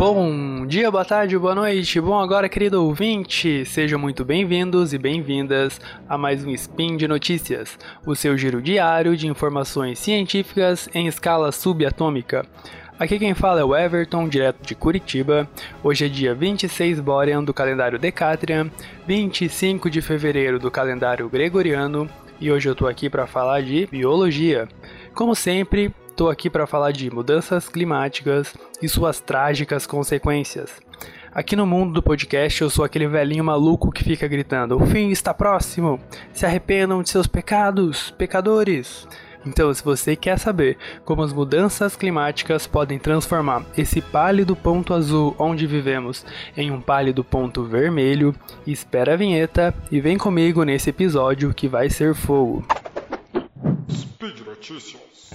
Bom 0.00 0.64
dia, 0.64 0.90
boa 0.90 1.04
tarde, 1.04 1.36
boa 1.36 1.54
noite. 1.54 2.00
Bom, 2.00 2.18
agora, 2.18 2.48
querido 2.48 2.82
ouvinte, 2.82 3.66
sejam 3.66 3.98
muito 3.98 4.24
bem-vindos 4.24 4.94
e 4.94 4.98
bem-vindas 4.98 5.78
a 6.08 6.16
mais 6.16 6.42
um 6.42 6.48
Spin 6.52 6.96
de 6.96 7.06
Notícias, 7.06 7.78
o 8.06 8.16
seu 8.16 8.34
giro 8.38 8.62
diário 8.62 9.14
de 9.14 9.28
informações 9.28 9.98
científicas 9.98 10.88
em 10.94 11.06
escala 11.06 11.52
subatômica. 11.52 12.46
Aqui 12.98 13.18
quem 13.18 13.34
fala 13.34 13.60
é 13.60 13.64
o 13.64 13.76
Everton, 13.76 14.26
direto 14.26 14.66
de 14.66 14.74
Curitiba. 14.74 15.46
Hoje 15.84 16.06
é 16.06 16.08
dia 16.08 16.34
26 16.34 16.98
Borean 16.98 17.44
do 17.44 17.52
calendário 17.52 17.98
Decatrian, 17.98 18.70
25 19.06 19.90
de 19.90 20.00
fevereiro 20.00 20.58
do 20.58 20.70
calendário 20.70 21.28
Gregoriano, 21.28 22.08
e 22.40 22.50
hoje 22.50 22.66
eu 22.66 22.74
tô 22.74 22.86
aqui 22.86 23.10
para 23.10 23.26
falar 23.26 23.60
de 23.60 23.86
biologia. 23.90 24.66
Como 25.12 25.34
sempre, 25.34 25.94
tô 26.16 26.28
aqui 26.28 26.50
para 26.50 26.66
falar 26.66 26.92
de 26.92 27.10
mudanças 27.10 27.68
climáticas 27.68 28.54
e 28.82 28.88
suas 28.88 29.20
trágicas 29.20 29.86
consequências. 29.86 30.70
Aqui 31.32 31.54
no 31.54 31.66
mundo 31.66 31.92
do 31.92 32.02
podcast 32.02 32.60
eu 32.60 32.68
sou 32.68 32.84
aquele 32.84 33.06
velhinho 33.06 33.44
maluco 33.44 33.92
que 33.92 34.04
fica 34.04 34.26
gritando: 34.26 34.76
"O 34.76 34.86
fim 34.86 35.10
está 35.10 35.32
próximo! 35.32 36.00
Se 36.32 36.44
arrependam 36.44 37.02
de 37.02 37.10
seus 37.10 37.26
pecados, 37.26 38.10
pecadores!" 38.10 39.06
Então, 39.46 39.72
se 39.72 39.82
você 39.82 40.14
quer 40.14 40.38
saber 40.38 40.76
como 41.04 41.22
as 41.22 41.32
mudanças 41.32 41.96
climáticas 41.96 42.66
podem 42.66 42.98
transformar 42.98 43.64
esse 43.76 44.00
pálido 44.00 44.54
ponto 44.54 44.92
azul 44.92 45.34
onde 45.38 45.66
vivemos 45.66 46.26
em 46.56 46.70
um 46.70 46.80
pálido 46.80 47.24
ponto 47.24 47.64
vermelho, 47.64 48.34
espera 48.66 49.14
a 49.14 49.16
vinheta 49.16 49.74
e 49.90 50.00
vem 50.00 50.18
comigo 50.18 50.62
nesse 50.62 50.90
episódio 50.90 51.54
que 51.54 51.68
vai 51.68 51.88
ser 51.88 52.14
fogo. 52.14 52.64
Speed 53.90 54.40
Notícias. 54.40 55.30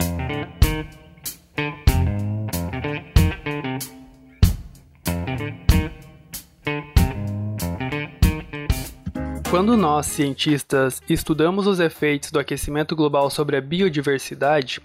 Quando 9.56 9.78
nós, 9.78 10.08
cientistas, 10.08 11.02
estudamos 11.08 11.66
os 11.66 11.80
efeitos 11.80 12.30
do 12.30 12.40
aquecimento 12.40 12.94
global 12.94 13.30
sobre 13.30 13.56
a 13.56 13.62
biodiversidade, 13.62 14.82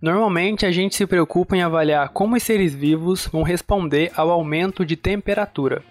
normalmente 0.00 0.64
a 0.64 0.72
gente 0.72 0.96
se 0.96 1.06
preocupa 1.06 1.54
em 1.54 1.62
avaliar 1.62 2.08
como 2.08 2.34
os 2.34 2.42
seres 2.42 2.74
vivos 2.74 3.26
vão 3.26 3.42
responder 3.42 4.10
ao 4.16 4.30
aumento 4.30 4.82
de 4.82 4.96
temperatura. 4.96 5.82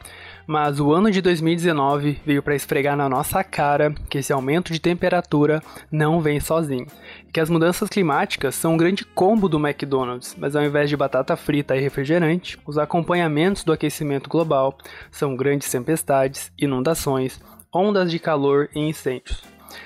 Mas 0.46 0.80
o 0.80 0.92
ano 0.92 1.10
de 1.10 1.22
2019 1.22 2.20
veio 2.26 2.44
para 2.44 2.56
esfregar 2.56 2.98
na 2.98 3.08
nossa 3.08 3.44
cara 3.44 3.96
que 4.10 4.18
esse 4.18 4.34
aumento 4.34 4.74
de 4.74 4.80
temperatura 4.80 5.62
não 5.92 6.20
vem 6.20 6.40
sozinho. 6.40 6.86
Que 7.32 7.40
as 7.40 7.50
mudanças 7.50 7.90
climáticas 7.90 8.56
são 8.56 8.74
um 8.74 8.78
grande 8.78 9.06
combo 9.06 9.48
do 9.48 9.58
McDonald's, 9.58 10.36
mas 10.38 10.56
ao 10.56 10.64
invés 10.64 10.90
de 10.90 10.98
batata 10.98 11.36
frita 11.38 11.76
e 11.76 11.80
refrigerante, 11.80 12.60
os 12.66 12.78
acompanhamentos 12.78 13.64
do 13.64 13.72
aquecimento 13.72 14.30
global 14.30 14.78
são 15.10 15.36
grandes 15.36 15.72
tempestades, 15.72 16.52
inundações, 16.60 17.40
ondas 17.74 18.12
de 18.12 18.20
calor 18.20 18.70
e 18.76 18.80
incêndios. 18.80 19.44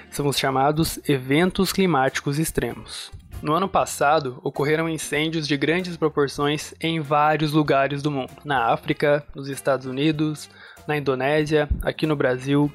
São 0.09 0.27
os 0.27 0.37
chamados 0.37 0.99
eventos 1.07 1.71
climáticos 1.71 2.39
extremos. 2.39 3.11
No 3.41 3.53
ano 3.53 3.69
passado, 3.69 4.39
ocorreram 4.43 4.89
incêndios 4.89 5.47
de 5.47 5.55
grandes 5.55 5.95
proporções 5.95 6.73
em 6.81 6.99
vários 6.99 7.53
lugares 7.53 8.01
do 8.01 8.09
mundo. 8.09 8.31
Na 8.43 8.73
África, 8.73 9.23
nos 9.35 9.47
Estados 9.47 9.85
Unidos, 9.85 10.49
na 10.87 10.97
Indonésia, 10.97 11.69
aqui 11.83 12.07
no 12.07 12.15
Brasil, 12.15 12.71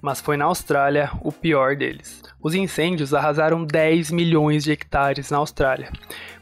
mas 0.00 0.20
foi 0.20 0.38
na 0.38 0.46
Austrália 0.46 1.10
o 1.20 1.30
pior 1.30 1.76
deles. 1.76 2.22
Os 2.42 2.54
incêndios 2.54 3.12
arrasaram 3.12 3.64
10 3.64 4.10
milhões 4.10 4.64
de 4.64 4.72
hectares 4.72 5.30
na 5.30 5.36
Austrália. 5.36 5.92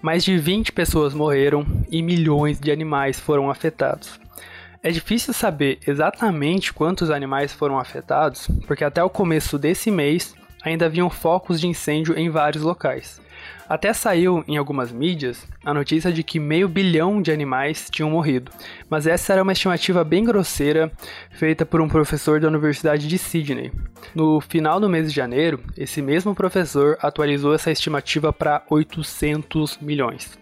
Mais 0.00 0.22
de 0.22 0.38
20 0.38 0.70
pessoas 0.70 1.12
morreram 1.12 1.66
e 1.90 2.00
milhões 2.00 2.60
de 2.60 2.70
animais 2.70 3.18
foram 3.18 3.50
afetados. 3.50 4.20
É 4.82 4.90
difícil 4.90 5.32
saber 5.32 5.80
exatamente 5.84 6.72
quantos 6.72 7.10
animais 7.10 7.52
foram 7.52 7.78
afetados, 7.78 8.46
porque 8.66 8.84
até 8.84 9.02
o 9.02 9.10
começo 9.10 9.58
desse 9.58 9.90
mês 9.90 10.34
ainda 10.64 10.86
haviam 10.86 11.10
focos 11.10 11.60
de 11.60 11.66
incêndio 11.66 12.18
em 12.18 12.30
vários 12.30 12.62
locais. 12.62 13.20
Até 13.68 13.92
saiu 13.92 14.44
em 14.46 14.56
algumas 14.56 14.92
mídias 14.92 15.46
a 15.64 15.72
notícia 15.72 16.12
de 16.12 16.22
que 16.22 16.38
meio 16.38 16.68
bilhão 16.68 17.22
de 17.22 17.32
animais 17.32 17.88
tinham 17.90 18.10
morrido, 18.10 18.52
mas 18.90 19.06
essa 19.06 19.32
era 19.32 19.42
uma 19.42 19.52
estimativa 19.52 20.04
bem 20.04 20.24
grosseira 20.24 20.92
feita 21.30 21.64
por 21.64 21.80
um 21.80 21.88
professor 21.88 22.40
da 22.40 22.48
Universidade 22.48 23.08
de 23.08 23.18
Sydney. 23.18 23.72
No 24.14 24.40
final 24.40 24.78
do 24.78 24.88
mês 24.88 25.08
de 25.08 25.16
janeiro, 25.16 25.60
esse 25.76 26.02
mesmo 26.02 26.34
professor 26.34 26.98
atualizou 27.00 27.54
essa 27.54 27.70
estimativa 27.70 28.32
para 28.32 28.62
800 28.68 29.78
milhões. 29.78 30.38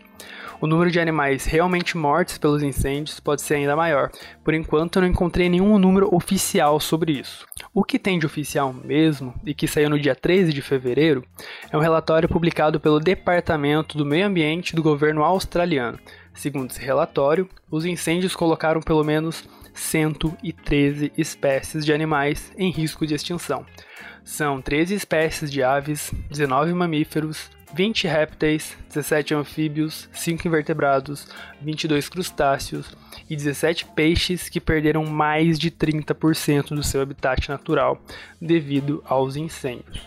O 0.61 0.67
número 0.67 0.93
de 0.93 1.01
animais 1.01 1.45
realmente 1.45 1.97
mortos 1.97 2.39
pelos 2.39 2.63
incêndios 2.63 3.19
pode 3.19 3.43
ser 3.43 3.55
ainda 3.55 3.75
maior. 3.75 4.13
Por 4.45 4.55
enquanto, 4.55 4.97
eu 4.97 5.03
não 5.03 5.09
encontrei 5.09 5.49
nenhum 5.49 5.77
número 5.77 6.15
oficial 6.15 6.79
sobre 6.79 7.13
isso. 7.13 7.45
O 7.75 7.83
que 7.83 7.99
tem 7.99 8.19
de 8.19 8.27
oficial 8.27 8.71
mesmo, 8.71 9.33
e 9.47 9.55
que 9.55 9.67
saiu 9.67 9.89
no 9.89 9.99
dia 9.99 10.15
13 10.15 10.53
de 10.53 10.61
fevereiro, 10.61 11.25
é 11.71 11.77
um 11.77 11.81
relatório 11.81 12.29
publicado 12.29 12.79
pelo 12.79 13.01
Departamento 13.01 13.97
do 13.97 14.05
Meio 14.05 14.27
Ambiente 14.27 14.77
do 14.77 14.83
governo 14.83 15.25
australiano. 15.25 15.99
Segundo 16.35 16.71
esse 16.71 16.83
relatório, 16.83 17.49
os 17.71 17.87
incêndios 17.87 18.37
colocaram 18.37 18.83
pelo 18.83 19.03
menos 19.03 19.49
113 19.73 21.13
espécies 21.17 21.83
de 21.83 21.95
animais 21.95 22.53
em 22.59 22.71
risco 22.71 23.07
de 23.07 23.15
extinção. 23.15 23.65
São 24.23 24.61
13 24.61 24.95
espécies 24.95 25.51
de 25.51 25.63
aves, 25.63 26.13
19 26.29 26.75
mamíferos, 26.75 27.51
20 27.75 28.07
répteis, 28.07 28.77
17 28.89 29.35
anfíbios, 29.35 30.09
5 30.13 30.47
invertebrados, 30.47 31.27
22 31.61 32.09
crustáceos 32.09 32.95
e 33.31 33.35
17 33.35 33.87
peixes 33.87 34.49
que 34.49 34.61
perderam 34.61 35.07
mais 35.07 35.59
de 35.59 35.71
30% 35.71 36.75
do 36.75 36.83
seu 36.83 37.01
habitat 37.01 37.49
natural 37.49 37.99
devido 38.41 39.03
aos 39.07 39.37
incêndios. 39.37 40.01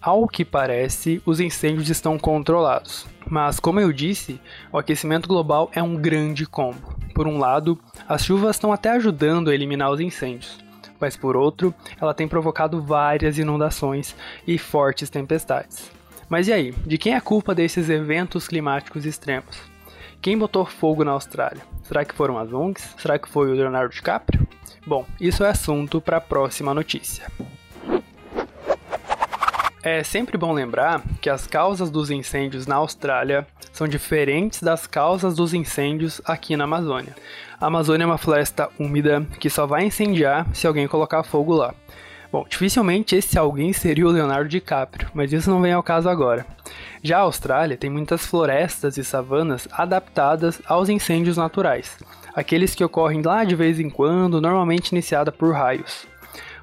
Ao 0.00 0.26
que 0.28 0.44
parece, 0.44 1.20
os 1.26 1.40
incêndios 1.40 1.90
estão 1.90 2.18
controlados. 2.18 3.06
Mas, 3.28 3.60
como 3.60 3.80
eu 3.80 3.92
disse, 3.92 4.40
o 4.72 4.78
aquecimento 4.78 5.28
global 5.28 5.70
é 5.74 5.82
um 5.82 5.96
grande 5.96 6.46
combo. 6.46 6.96
Por 7.12 7.26
um 7.26 7.38
lado, 7.38 7.78
as 8.08 8.24
chuvas 8.24 8.56
estão 8.56 8.72
até 8.72 8.90
ajudando 8.90 9.50
a 9.50 9.54
eliminar 9.54 9.90
os 9.90 10.00
incêndios, 10.00 10.58
mas 10.98 11.16
por 11.16 11.36
outro, 11.36 11.74
ela 12.00 12.14
tem 12.14 12.26
provocado 12.26 12.80
várias 12.80 13.36
inundações 13.36 14.14
e 14.46 14.56
fortes 14.56 15.10
tempestades. 15.10 15.99
Mas 16.30 16.46
e 16.46 16.52
aí? 16.52 16.70
De 16.86 16.96
quem 16.96 17.14
é 17.14 17.16
a 17.16 17.20
culpa 17.20 17.56
desses 17.56 17.90
eventos 17.90 18.46
climáticos 18.46 19.04
extremos? 19.04 19.60
Quem 20.22 20.38
botou 20.38 20.64
fogo 20.64 21.04
na 21.04 21.10
Austrália? 21.10 21.62
Será 21.82 22.04
que 22.04 22.14
foram 22.14 22.38
as 22.38 22.52
ONGs? 22.52 22.94
Será 22.98 23.18
que 23.18 23.28
foi 23.28 23.50
o 23.50 23.54
Leonardo 23.54 23.92
DiCaprio? 23.92 24.46
Bom, 24.86 25.04
isso 25.20 25.42
é 25.42 25.48
assunto 25.50 26.00
para 26.00 26.18
a 26.18 26.20
próxima 26.20 26.72
notícia. 26.72 27.26
É 29.82 30.04
sempre 30.04 30.38
bom 30.38 30.52
lembrar 30.52 31.02
que 31.20 31.28
as 31.28 31.48
causas 31.48 31.90
dos 31.90 32.12
incêndios 32.12 32.64
na 32.64 32.76
Austrália 32.76 33.44
são 33.72 33.88
diferentes 33.88 34.62
das 34.62 34.86
causas 34.86 35.34
dos 35.34 35.52
incêndios 35.52 36.20
aqui 36.24 36.56
na 36.56 36.62
Amazônia. 36.64 37.16
A 37.60 37.66
Amazônia 37.66 38.04
é 38.04 38.06
uma 38.06 38.18
floresta 38.18 38.68
úmida 38.78 39.26
que 39.40 39.50
só 39.50 39.66
vai 39.66 39.84
incendiar 39.84 40.46
se 40.54 40.64
alguém 40.64 40.86
colocar 40.86 41.24
fogo 41.24 41.54
lá. 41.54 41.74
Bom, 42.32 42.46
dificilmente 42.48 43.16
esse 43.16 43.36
alguém 43.36 43.72
seria 43.72 44.06
o 44.06 44.10
Leonardo 44.10 44.48
DiCaprio, 44.48 45.08
mas 45.12 45.32
isso 45.32 45.50
não 45.50 45.60
vem 45.60 45.72
ao 45.72 45.82
caso 45.82 46.08
agora. 46.08 46.46
Já 47.02 47.18
a 47.18 47.22
Austrália 47.22 47.76
tem 47.76 47.90
muitas 47.90 48.24
florestas 48.24 48.96
e 48.96 49.04
savanas 49.04 49.66
adaptadas 49.72 50.62
aos 50.66 50.88
incêndios 50.88 51.36
naturais, 51.36 51.98
aqueles 52.32 52.72
que 52.72 52.84
ocorrem 52.84 53.20
lá 53.20 53.42
de 53.42 53.56
vez 53.56 53.80
em 53.80 53.90
quando, 53.90 54.40
normalmente 54.40 54.90
iniciada 54.90 55.32
por 55.32 55.52
raios. 55.52 56.06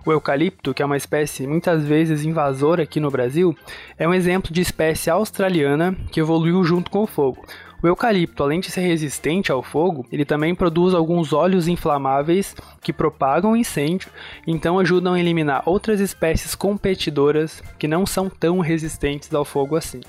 O 0.06 0.12
eucalipto, 0.14 0.74
que 0.74 0.82
é 0.82 0.86
uma 0.86 0.96
espécie 0.96 1.46
muitas 1.46 1.84
vezes 1.84 2.24
invasora 2.24 2.84
aqui 2.84 2.98
no 2.98 3.12
Brasil, 3.12 3.54
é 3.98 4.08
um 4.08 4.14
exemplo 4.14 4.54
de 4.54 4.62
espécie 4.62 5.10
australiana 5.10 5.94
que 6.14 6.22
evoluiu 6.22 6.64
junto 6.64 6.90
com 6.90 7.04
o 7.04 7.08
fogo, 7.08 7.46
o 7.82 7.88
eucalipto, 7.88 8.42
além 8.42 8.60
de 8.60 8.72
ser 8.72 8.82
resistente 8.82 9.52
ao 9.52 9.62
fogo, 9.62 10.06
ele 10.12 10.26
também 10.26 10.56
produz 10.56 10.94
alguns 10.94 11.32
óleos 11.32 11.68
inflamáveis 11.68 12.56
que 12.82 12.92
propagam 12.92 13.56
incêndio, 13.56 14.10
então 14.48 14.80
ajudam 14.80 15.14
a 15.14 15.20
eliminar 15.20 15.62
outras 15.66 16.00
espécies 16.00 16.56
competidoras 16.56 17.62
que 17.78 17.88
não 17.88 18.06
são 18.06 18.30
tão 18.30 18.60
resistentes 18.60 19.34
ao 19.34 19.46
fogo 19.46 19.76
assim. 19.76 20.02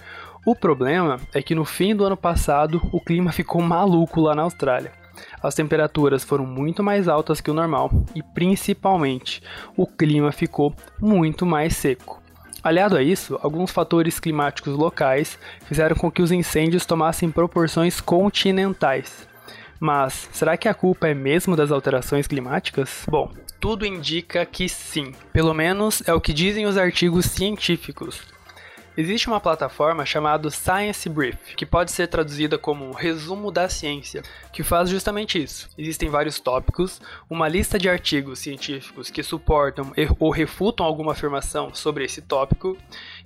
O 0.47 0.57
problema 0.57 1.21
é 1.35 1.43
que 1.43 1.55
no 1.55 1.65
fim 1.65 1.95
do 1.95 2.05
ano 2.05 2.17
passado 2.17 2.81
o 2.91 3.01
clima 3.01 3.33
ficou 3.33 3.61
maluco 3.61 4.21
lá 4.21 4.35
na 4.35 4.43
Austrália. 4.43 4.93
As 5.43 5.55
temperaturas 5.55 6.25
foram 6.25 6.47
muito 6.47 6.83
mais 6.83 7.07
altas 7.07 7.41
que 7.41 7.51
o 7.51 7.55
normal 7.55 7.91
e, 8.15 8.23
principalmente, 8.23 9.43
o 9.77 9.87
clima 9.87 10.33
ficou 10.33 10.75
muito 11.01 11.45
mais 11.45 11.77
seco. 11.77 12.23
Aliado 12.69 12.99
a 12.99 13.03
isso, 13.03 13.39
alguns 13.43 13.71
fatores 13.71 14.21
climáticos 14.21 14.75
locais 14.75 15.39
fizeram 15.65 15.97
com 15.97 16.11
que 16.11 16.21
os 16.21 16.31
incêndios 16.31 16.85
tomassem 16.85 17.31
proporções 17.31 17.99
continentais. 17.99 19.27
Mas 19.81 20.29
será 20.33 20.55
que 20.55 20.69
a 20.69 20.75
culpa 20.75 21.09
é 21.09 21.15
mesmo 21.15 21.57
das 21.57 21.71
alterações 21.71 22.27
climáticas? 22.27 23.07
Bom, 23.09 23.33
tudo 23.59 23.87
indica 23.87 24.45
que 24.45 24.69
sim. 24.69 25.15
Pelo 25.33 25.55
menos 25.55 26.07
é 26.07 26.13
o 26.13 26.21
que 26.21 26.35
dizem 26.35 26.67
os 26.67 26.77
artigos 26.77 27.25
científicos. 27.25 28.21
Existe 28.99 29.29
uma 29.29 29.39
plataforma 29.39 30.05
chamada 30.05 30.51
Science 30.51 31.09
Brief, 31.09 31.55
que 31.55 31.65
pode 31.65 31.93
ser 31.93 32.09
traduzida 32.09 32.59
como 32.59 32.91
resumo 32.91 33.53
da 33.53 33.69
ciência, 33.69 34.25
que 34.53 34.65
faz 34.65 34.91
justamente 34.91 35.41
isso. 35.41 35.71
Existem 35.79 36.09
vários 36.09 36.41
tópicos, 36.41 37.01
uma 37.31 37.47
lista 37.47 37.79
de 37.79 37.89
artigos 37.89 38.41
científicos 38.41 39.09
que 39.09 39.23
suportam 39.23 39.93
ou 40.19 40.33
refutam 40.33 40.85
alguma 40.85 41.13
afirmação 41.13 41.73
sobre 41.73 42.07
esse 42.07 42.21
tópico 42.21 42.77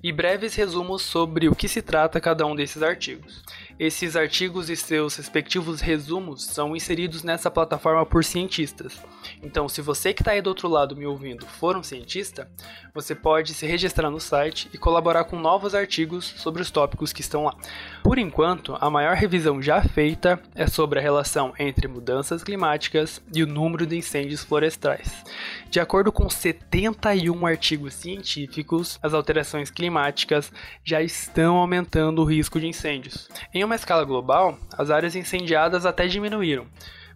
e 0.03 0.13
breves 0.13 0.55
resumos 0.55 1.01
sobre 1.01 1.49
o 1.49 1.55
que 1.55 1.67
se 1.67 1.81
trata 1.81 2.21
cada 2.21 2.45
um 2.45 2.55
desses 2.55 2.83
artigos. 2.83 3.43
Esses 3.83 4.15
artigos 4.15 4.71
e 4.71 4.77
seus 4.77 5.17
respectivos 5.17 5.81
resumos 5.81 6.45
são 6.45 6.77
inseridos 6.77 7.25
nessa 7.25 7.51
plataforma 7.51 8.07
por 8.07 8.25
cientistas. 8.25 8.97
Então, 9.43 9.69
se 9.69 9.83
você 9.83 10.15
que 10.15 10.23
está 10.23 10.31
aí 10.31 10.41
do 10.41 10.47
outro 10.47 10.69
lado 10.69 10.95
me 10.95 11.05
ouvindo 11.05 11.45
for 11.45 11.77
um 11.77 11.83
cientista, 11.83 12.49
você 12.95 13.13
pode 13.13 13.53
se 13.53 13.67
registrar 13.67 14.09
no 14.09 14.21
site 14.21 14.71
e 14.73 14.79
colaborar 14.79 15.25
com 15.25 15.37
novos 15.37 15.75
artigos 15.75 16.25
sobre 16.25 16.63
os 16.63 16.71
tópicos 16.71 17.13
que 17.13 17.23
estão 17.23 17.47
lá. 17.47 17.57
Por 18.05 18.19
enquanto, 18.19 18.79
a 18.81 18.89
maior 18.89 19.17
revisão 19.17 19.61
já 19.61 19.83
feita 19.83 20.41
é 20.55 20.69
sobre 20.69 21.01
a 21.01 21.03
relação 21.03 21.53
entre 21.59 21.89
mudanças 21.89 22.45
climáticas 22.45 23.21
e 23.35 23.43
o 23.43 23.49
número 23.49 23.85
de 23.85 23.97
incêndios 23.97 24.45
florestais. 24.45 25.25
De 25.69 25.81
acordo 25.81 26.13
com 26.13 26.31
71 26.31 27.45
artigos 27.47 27.95
científicos, 27.95 29.01
as 29.03 29.13
alterações 29.13 29.73
climáticas 29.73 30.53
já 30.85 31.03
estão 31.03 31.57
aumentando 31.57 32.23
o 32.23 32.25
risco 32.25 32.61
de 32.61 32.69
incêndios. 32.69 33.29
Em 33.53 33.65
uma 33.65 33.72
escala 33.77 34.05
global, 34.05 34.59
as 34.77 34.91
áreas 34.91 35.17
incendiadas 35.17 35.87
até 35.87 36.07
diminuíram, 36.07 36.67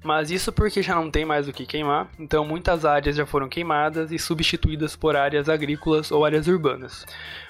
mas 0.06 0.30
isso 0.30 0.52
porque 0.52 0.82
já 0.82 0.94
não 0.94 1.10
tem 1.10 1.24
mais 1.24 1.48
o 1.48 1.52
que 1.52 1.66
queimar, 1.66 2.08
então 2.16 2.44
muitas 2.44 2.84
áreas 2.84 3.16
já 3.16 3.26
foram 3.26 3.48
queimadas 3.48 4.12
e 4.12 4.18
substituídas 4.20 4.94
por 4.94 5.16
áreas 5.16 5.48
agrícolas 5.48 6.12
ou 6.12 6.24
áreas 6.24 6.46
urbanas. 6.46 7.04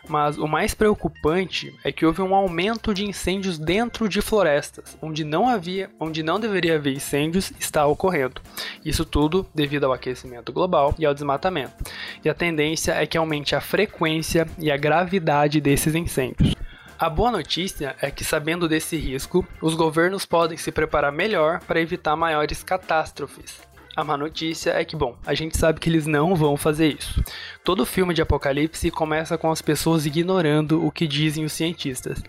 Mas 0.08 0.38
o 0.38 0.46
mais 0.46 0.72
preocupante 0.72 1.74
é 1.84 1.92
que 1.92 2.06
houve 2.06 2.22
um 2.22 2.34
aumento 2.34 2.94
de 2.94 3.04
incêndios 3.04 3.58
dentro 3.58 4.08
de 4.08 4.22
florestas, 4.22 4.96
onde 5.02 5.22
não 5.22 5.48
havia, 5.48 5.90
onde 6.00 6.22
não 6.22 6.40
deveria 6.40 6.76
haver 6.76 6.94
incêndios, 6.94 7.52
está 7.60 7.84
ocorrendo. 7.86 8.40
Isso 8.82 9.04
tudo 9.04 9.46
devido 9.54 9.84
ao 9.84 9.92
aquecimento 9.92 10.50
global 10.50 10.94
e 10.98 11.04
ao 11.04 11.12
desmatamento. 11.12 11.84
E 12.24 12.28
a 12.28 12.34
tendência 12.34 12.92
é 12.92 13.06
que 13.06 13.18
aumente 13.18 13.54
a 13.54 13.60
frequência 13.60 14.46
e 14.58 14.70
a 14.70 14.78
gravidade 14.78 15.60
desses 15.60 15.94
incêndios. 15.94 16.56
A 16.98 17.10
boa 17.10 17.30
notícia 17.30 17.94
é 18.00 18.10
que, 18.10 18.24
sabendo 18.24 18.66
desse 18.66 18.96
risco, 18.96 19.46
os 19.60 19.74
governos 19.74 20.24
podem 20.24 20.56
se 20.56 20.72
preparar 20.72 21.12
melhor 21.12 21.60
para 21.60 21.78
evitar 21.78 22.16
maiores 22.16 22.62
catástrofes. 22.62 23.60
A 23.94 24.02
má 24.02 24.16
notícia 24.16 24.70
é 24.70 24.82
que, 24.82 24.96
bom, 24.96 25.14
a 25.26 25.34
gente 25.34 25.58
sabe 25.58 25.78
que 25.78 25.90
eles 25.90 26.06
não 26.06 26.34
vão 26.34 26.56
fazer 26.56 26.96
isso. 26.98 27.22
Todo 27.62 27.84
filme 27.84 28.14
de 28.14 28.22
apocalipse 28.22 28.90
começa 28.90 29.36
com 29.36 29.50
as 29.50 29.60
pessoas 29.60 30.06
ignorando 30.06 30.86
o 30.86 30.90
que 30.90 31.06
dizem 31.06 31.44
os 31.44 31.52
cientistas. 31.52 32.22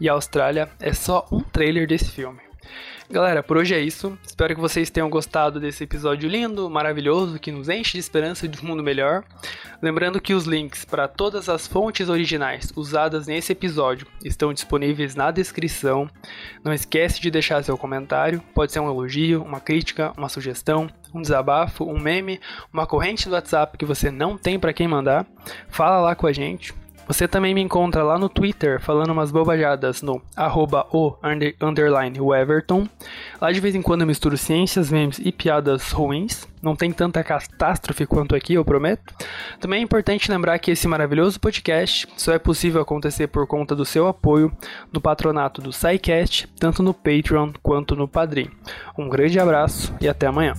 E 0.00 0.08
a 0.08 0.14
Austrália 0.14 0.68
é 0.80 0.92
só 0.92 1.24
um 1.30 1.40
trailer 1.40 1.86
desse 1.86 2.10
filme. 2.10 2.47
Galera, 3.10 3.42
por 3.42 3.56
hoje 3.56 3.74
é 3.74 3.80
isso. 3.80 4.18
Espero 4.22 4.54
que 4.54 4.60
vocês 4.60 4.90
tenham 4.90 5.08
gostado 5.08 5.58
desse 5.58 5.84
episódio 5.84 6.28
lindo, 6.28 6.68
maravilhoso, 6.68 7.38
que 7.38 7.50
nos 7.50 7.68
enche 7.70 7.92
de 7.92 8.00
esperança 8.00 8.46
de 8.46 8.62
um 8.62 8.68
mundo 8.68 8.82
melhor. 8.82 9.24
Lembrando 9.80 10.20
que 10.20 10.34
os 10.34 10.44
links 10.44 10.84
para 10.84 11.08
todas 11.08 11.48
as 11.48 11.66
fontes 11.66 12.10
originais 12.10 12.70
usadas 12.76 13.26
nesse 13.26 13.52
episódio 13.52 14.06
estão 14.22 14.52
disponíveis 14.52 15.14
na 15.14 15.30
descrição. 15.30 16.06
Não 16.62 16.72
esquece 16.72 17.18
de 17.18 17.30
deixar 17.30 17.64
seu 17.64 17.78
comentário, 17.78 18.42
pode 18.52 18.72
ser 18.72 18.80
um 18.80 18.90
elogio, 18.90 19.42
uma 19.42 19.58
crítica, 19.58 20.12
uma 20.14 20.28
sugestão, 20.28 20.90
um 21.14 21.22
desabafo, 21.22 21.84
um 21.84 21.98
meme, 21.98 22.38
uma 22.70 22.86
corrente 22.86 23.26
do 23.26 23.34
WhatsApp 23.34 23.78
que 23.78 23.86
você 23.86 24.10
não 24.10 24.36
tem 24.36 24.58
para 24.58 24.74
quem 24.74 24.86
mandar. 24.86 25.26
Fala 25.68 26.00
lá 26.00 26.14
com 26.14 26.26
a 26.26 26.32
gente. 26.32 26.74
Você 27.08 27.26
também 27.26 27.54
me 27.54 27.62
encontra 27.62 28.02
lá 28.02 28.18
no 28.18 28.28
Twitter 28.28 28.78
falando 28.82 29.10
umas 29.10 29.30
bobajadas 29.30 30.02
no 30.02 30.20
arroba 30.36 30.86
o 30.92 31.16
underline. 31.58 32.18
Lá 33.40 33.50
de 33.50 33.60
vez 33.60 33.74
em 33.74 33.80
quando 33.80 34.02
eu 34.02 34.06
misturo 34.06 34.36
ciências, 34.36 34.90
memes 34.90 35.18
e 35.18 35.32
piadas 35.32 35.90
ruins. 35.90 36.46
Não 36.60 36.76
tem 36.76 36.92
tanta 36.92 37.24
catástrofe 37.24 38.04
quanto 38.04 38.34
aqui, 38.34 38.54
eu 38.54 38.64
prometo. 38.64 39.14
Também 39.58 39.80
é 39.80 39.82
importante 39.82 40.30
lembrar 40.30 40.58
que 40.58 40.72
esse 40.72 40.86
maravilhoso 40.86 41.40
podcast 41.40 42.06
só 42.14 42.32
é 42.32 42.38
possível 42.38 42.82
acontecer 42.82 43.28
por 43.28 43.46
conta 43.46 43.74
do 43.74 43.86
seu 43.86 44.06
apoio 44.06 44.52
no 44.92 45.00
patronato 45.00 45.62
do 45.62 45.72
SciCast, 45.72 46.46
tanto 46.60 46.82
no 46.82 46.92
Patreon 46.92 47.52
quanto 47.62 47.96
no 47.96 48.06
Padrim. 48.06 48.50
Um 48.98 49.08
grande 49.08 49.40
abraço 49.40 49.94
e 49.98 50.06
até 50.08 50.26
amanhã. 50.26 50.52